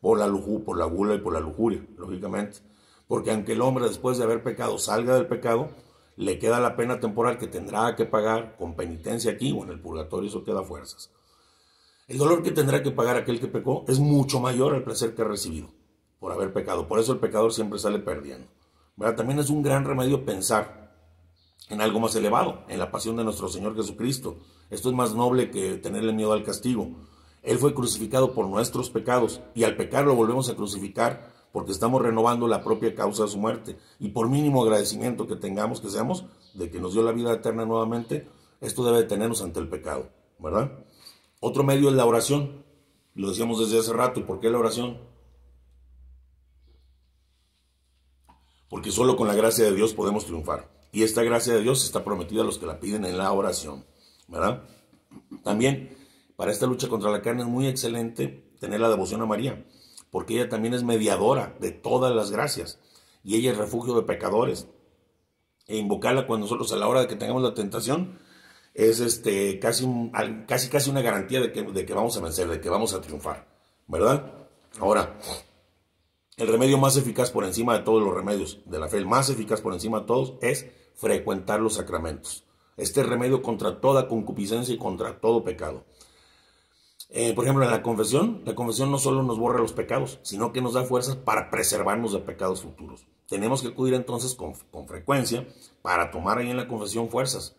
[0.00, 2.58] por la, luju, por la gula y por la lujuria, lógicamente.
[3.06, 5.70] Porque aunque el hombre después de haber pecado salga del pecado,
[6.18, 9.78] le queda la pena temporal que tendrá que pagar con penitencia aquí o en el
[9.78, 11.12] purgatorio, eso queda fuerzas.
[12.08, 15.22] El dolor que tendrá que pagar aquel que pecó es mucho mayor al placer que
[15.22, 15.68] ha recibido
[16.18, 16.88] por haber pecado.
[16.88, 18.48] Por eso el pecador siempre sale perdiendo.
[19.16, 20.92] También es un gran remedio pensar
[21.68, 24.38] en algo más elevado, en la pasión de nuestro Señor Jesucristo.
[24.70, 26.88] Esto es más noble que tenerle miedo al castigo.
[27.44, 32.02] Él fue crucificado por nuestros pecados y al pecar lo volvemos a crucificar porque estamos
[32.02, 33.78] renovando la propia causa de su muerte.
[33.98, 37.64] Y por mínimo agradecimiento que tengamos, que seamos, de que nos dio la vida eterna
[37.64, 38.28] nuevamente,
[38.60, 40.08] esto debe tenernos ante el pecado,
[40.38, 40.72] ¿verdad?
[41.40, 42.64] Otro medio es la oración.
[43.14, 44.20] Lo decíamos desde hace rato.
[44.20, 44.98] ¿Y por qué la oración?
[48.68, 50.68] porque solo con la gracia de Dios podemos triunfar.
[50.92, 53.84] Y esta gracia de Dios está prometida a los que la piden en la oración,
[54.26, 54.62] ¿verdad?
[55.42, 55.96] También
[56.36, 59.66] para esta lucha contra la carne es muy excelente tener la devoción a María,
[60.10, 62.78] porque ella también es mediadora de todas las gracias
[63.22, 64.68] y ella es refugio de pecadores.
[65.66, 68.18] E invocarla cuando nosotros a la hora de que tengamos la tentación
[68.74, 69.86] es este, casi,
[70.46, 73.00] casi, casi una garantía de que, de que vamos a vencer, de que vamos a
[73.00, 73.46] triunfar,
[73.86, 74.32] ¿verdad?
[74.78, 75.18] Ahora,
[76.36, 79.28] el remedio más eficaz por encima de todos los remedios de la fe, el más
[79.28, 82.44] eficaz por encima de todos, es frecuentar los sacramentos.
[82.76, 85.84] Este remedio contra toda concupiscencia y contra todo pecado.
[87.10, 90.52] Eh, por ejemplo, en la confesión, la confesión no solo nos borra los pecados, sino
[90.52, 93.06] que nos da fuerzas para preservarnos de pecados futuros.
[93.28, 95.46] Tenemos que acudir entonces con, con frecuencia
[95.82, 97.56] para tomar ahí en la confesión fuerzas.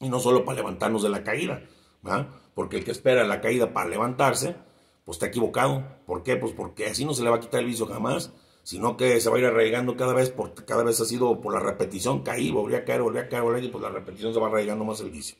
[0.00, 1.62] Y no solo para levantarnos de la caída,
[2.02, 2.28] ¿verdad?
[2.54, 4.56] porque el que espera la caída para levantarse,
[5.04, 5.84] pues está equivocado.
[6.06, 6.36] ¿Por qué?
[6.36, 9.30] Pues porque así no se le va a quitar el vicio jamás, sino que se
[9.30, 12.50] va a ir arraigando cada vez, por, cada vez ha sido por la repetición, caí,
[12.50, 14.48] volví a caer, volví a caer, volví a caer, y pues la repetición se va
[14.48, 15.36] arraigando más el vicio.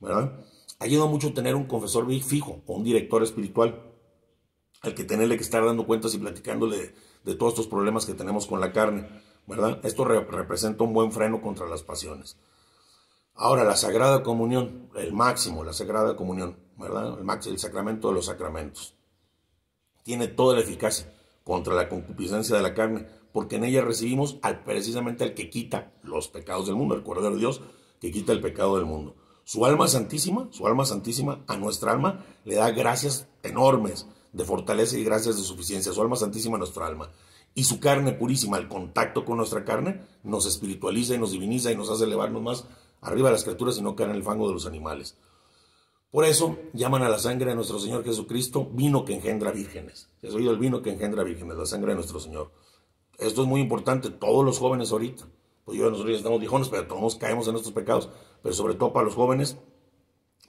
[0.00, 0.32] ¿Verdad?
[0.82, 3.80] Ayuda mucho tener un confesor fijo o un director espiritual
[4.80, 6.92] al que tenerle que estar dando cuentas y platicándole
[7.22, 9.06] de, todos estos problemas que tenemos con la carne.
[9.46, 9.78] ¿verdad?
[9.84, 12.36] Esto representa un buen freno contra las pasiones.
[13.36, 17.16] Ahora, la Sagrada Comunión, el máximo, la Sagrada Comunión, ¿verdad?
[17.16, 18.96] El, máximo, el sacramento de los sacramentos.
[20.02, 21.14] Tiene toda la eficacia
[21.44, 25.92] contra la concupiscencia de la carne, porque en ella recibimos al, precisamente al que quita
[26.02, 27.62] los pecados del mundo, el Cordero de Dios
[28.00, 29.14] que quita el pecado del mundo.
[29.52, 34.96] Su alma santísima, su alma santísima, a nuestra alma le da gracias enormes de fortaleza
[34.96, 35.92] y gracias de suficiencia.
[35.92, 37.10] Su alma santísima a nuestra alma.
[37.54, 41.76] Y su carne purísima, el contacto con nuestra carne, nos espiritualiza y nos diviniza y
[41.76, 42.64] nos hace elevarnos más
[43.02, 45.18] arriba de las criaturas y no caer en el fango de los animales.
[46.10, 50.08] Por eso llaman a la sangre de nuestro Señor Jesucristo vino que engendra vírgenes.
[50.26, 51.58] ¿Has oído el vino que engendra vírgenes?
[51.58, 52.50] La sangre de nuestro Señor.
[53.18, 54.08] Esto es muy importante.
[54.08, 55.26] Todos los jóvenes ahorita,
[55.64, 58.10] pues yo nosotros ya estamos viejones, pero todos caemos en estos pecados.
[58.42, 59.58] Pero sobre todo para los jóvenes,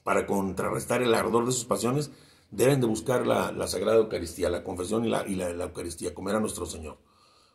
[0.03, 2.11] para contrarrestar el ardor de sus pasiones,
[2.51, 6.39] deben de buscar la, Sagrada Eucaristía, la confesión y, la, y la, Eucaristía, comer a
[6.39, 6.97] nuestro Señor.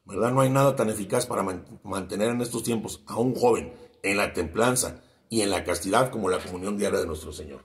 [0.04, 0.32] ¿Verdad?
[0.32, 1.44] No hay nada tan eficaz para
[1.82, 6.30] mantener en estos tiempos a un joven en la templanza y en la castidad como
[6.30, 7.64] la comunión diaria de nuestro Señor.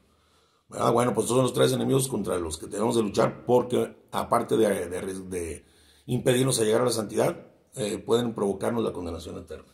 [0.72, 3.96] Ah, bueno, pues estos son los tres enemigos contra los que tenemos de luchar porque
[4.12, 5.66] aparte de, de,
[6.06, 9.73] impedirnos a llegar a la santidad, eh, pueden provocarnos la condenación eterna.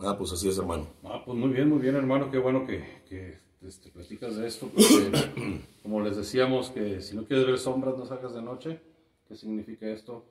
[0.00, 0.86] Ah, pues así es, hermano.
[1.04, 2.30] Ah, pues muy bien, muy bien, hermano.
[2.30, 4.68] Qué bueno que, que este, platicas de esto.
[4.68, 8.80] Porque, como les decíamos, que si no quieres ver sombras, no salgas de noche.
[9.26, 10.24] ¿Qué significa esto?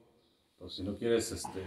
[0.58, 1.62] Pues si no quieres este,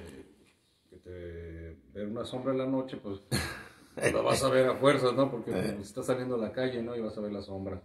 [0.88, 3.20] que te ver una sombra en la noche, pues
[4.12, 5.30] la vas a ver a fuerzas, ¿no?
[5.30, 6.96] Porque pues, estás saliendo a la calle, ¿no?
[6.96, 7.82] Y vas a ver la sombra.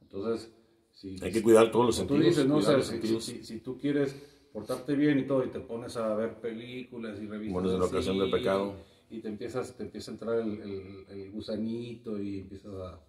[0.00, 0.50] Entonces,
[0.92, 1.16] si...
[1.22, 2.22] Hay que cuidar todos los sentidos.
[2.22, 4.16] Tú dices, no, si, si, tú quieres
[4.52, 7.86] portarte bien y todo, y te pones a ver películas y revistas Bueno, es la
[7.86, 8.74] ocasión del pecado.
[9.12, 13.00] Y te empiezas, te empieza a entrar el, el, gusanito y empiezas a,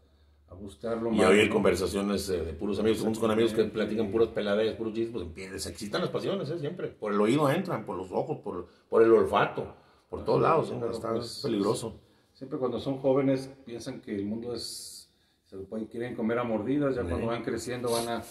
[0.50, 1.22] a buscarlo y más.
[1.22, 4.94] Y oír conversaciones eh, de puros amigos, juntos con amigos que platican puras peladeras, puros
[4.94, 6.60] chistes, pues se excitan las pasiones, ¿eh?
[6.60, 6.90] Siempre.
[6.90, 9.74] Por el oído entran, por los ojos, por, por el olfato,
[10.10, 10.72] por todos lados.
[10.92, 15.10] está pues, peligroso siempre cuando son jóvenes piensan que el mundo es,
[15.46, 18.24] se lo pueden, quieren comer a mordidas, ya cuando van creciendo van a,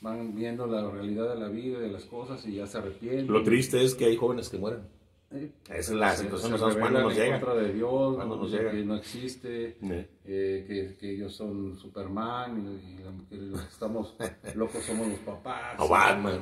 [0.00, 3.32] van viendo la realidad de la vida y de las cosas y ya se arrepienten.
[3.32, 4.80] Lo triste es que hay jóvenes que mueren.
[5.30, 7.40] Esa es la situación, se, cuando nos llega.
[7.40, 8.72] contra de Dios, cuando nos llega.
[8.72, 12.96] que no existe, eh, que, que, ellos son Superman y,
[13.28, 14.16] que los que estamos
[14.54, 15.76] locos somos los papás.
[15.78, 16.40] O Batman.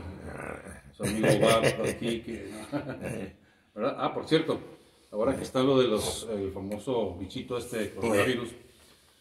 [0.97, 2.21] Su amigo Batman aquí.
[2.21, 2.51] Que,
[3.75, 3.97] ¿verdad?
[3.99, 4.59] Ah, por cierto,
[5.11, 8.51] Ahora que está lo de los, el famoso bichito este coronavirus,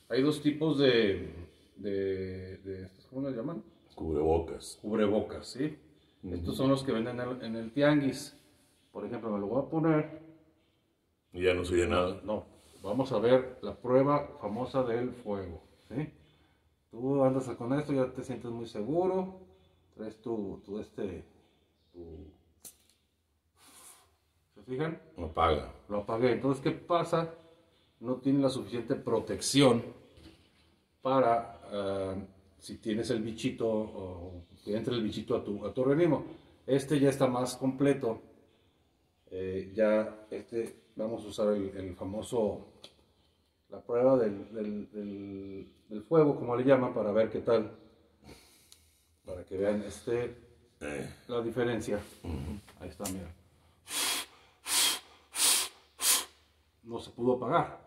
[0.10, 1.30] hay dos tipos de,
[1.78, 3.64] de, ¿cómo le llaman?
[3.96, 4.80] Cubrebocas.
[4.82, 5.78] Cubrebocas, ¿sí?
[6.30, 8.36] Estos son los que venden en el, tianguis.
[8.98, 10.22] Por ejemplo, me lo voy a poner.
[11.32, 12.20] Y ya no se oye nada.
[12.24, 12.46] No,
[12.82, 16.12] vamos a ver la prueba famosa del fuego, ¿sí?
[16.90, 19.40] Tú andas con esto, ya te sientes muy seguro,
[19.96, 21.24] traes tu, tu este,
[21.94, 22.34] tu
[24.66, 25.00] fijan?
[25.16, 25.72] Lo apaga.
[25.90, 26.32] Lo apagué.
[26.32, 27.36] Entonces, ¿qué pasa?
[28.00, 29.84] No tiene la suficiente protección
[31.04, 32.26] para eh,
[32.58, 36.26] si tienes el bichito o que entre el bichito a tu, a tu organismo.
[36.66, 38.24] Este ya está más completo
[39.32, 42.68] Eh, ya este, vamos a usar el, el famoso,
[43.70, 47.72] la prueba del, del, del- del fuego, como le llaman, para ver qué tal,
[49.26, 50.36] para que vean este,
[51.28, 52.00] la diferencia.
[52.80, 53.34] Ahí está, mira.
[56.84, 57.80] No se pudo apagar.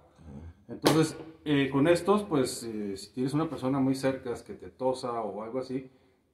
[0.68, 5.12] Entonces, eh, con estos, pues, eh, si tienes una persona muy cerca que te tosa
[5.22, 5.90] o algo así,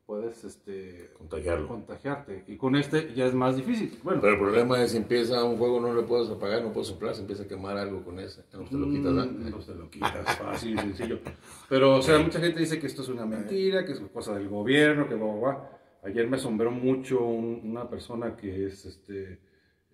[0.07, 1.67] puedes este, contagiarlo.
[1.69, 2.45] contagiarte.
[2.47, 3.99] Y con este ya es más difícil.
[4.05, 6.89] Bueno, Pero el problema es si empieza un fuego, no le puedes apagar, no puedes
[6.89, 8.43] soplar, se empieza a quemar algo con ese.
[8.53, 9.27] No te lo quitas, ¿verdad?
[9.31, 11.19] Mm, No te lo quitas, fácil, sencillo.
[11.69, 14.49] Pero, o sea, mucha gente dice que esto es una mentira, que es cosa del
[14.49, 15.59] gobierno, que guau, guau.
[16.05, 19.41] Ayer me asombró mucho un- una persona que es este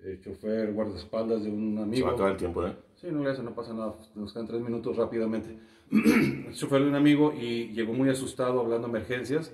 [0.05, 2.07] eh, chofer, guardaespaldas de un Se amigo.
[2.07, 2.77] va a acabar el tiempo, ¿eh?
[2.97, 5.57] Sí, no le hace, no pasa nada, nos quedan tres minutos rápidamente.
[5.91, 9.53] el chofer de un amigo y llegó muy asustado hablando de emergencias,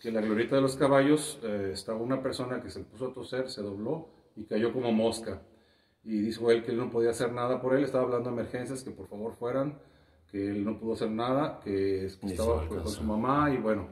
[0.00, 3.12] que en la glorieta de los caballos eh, estaba una persona que se puso a
[3.12, 5.42] toser, se dobló y cayó como mosca.
[6.02, 8.82] Y dijo él que él no podía hacer nada por él, estaba hablando de emergencias,
[8.82, 9.78] que por favor fueran,
[10.30, 13.88] que él no pudo hacer nada, que estaba con su mamá y bueno,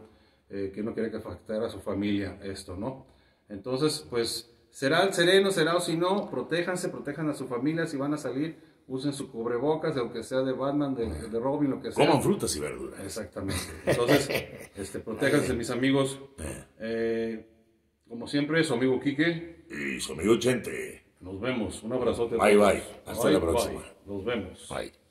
[0.49, 3.07] eh, que no quería que afectara a su familia esto, ¿no?
[3.51, 7.99] Entonces, pues, será el sereno, será o si no, protéjanse, protejan a su familia, si
[7.99, 8.59] van a salir,
[8.89, 12.07] usen su cubrebocas, aunque sea de Batman, de, de Robin, lo que sea.
[12.07, 13.01] Coman frutas y verduras.
[13.05, 13.63] Exactamente.
[13.87, 14.29] Entonces,
[14.77, 16.19] este, protéjanse, mis amigos.
[16.81, 17.47] Eh,
[18.09, 21.05] como siempre, su amigo Quique, Y su amigo Chente.
[21.21, 21.83] nos vemos.
[21.83, 22.37] Un abrazote.
[22.37, 22.83] Bye, bye.
[23.07, 23.83] Hasta la próxima.
[24.07, 24.67] Nos vemos.
[24.69, 25.08] Bye.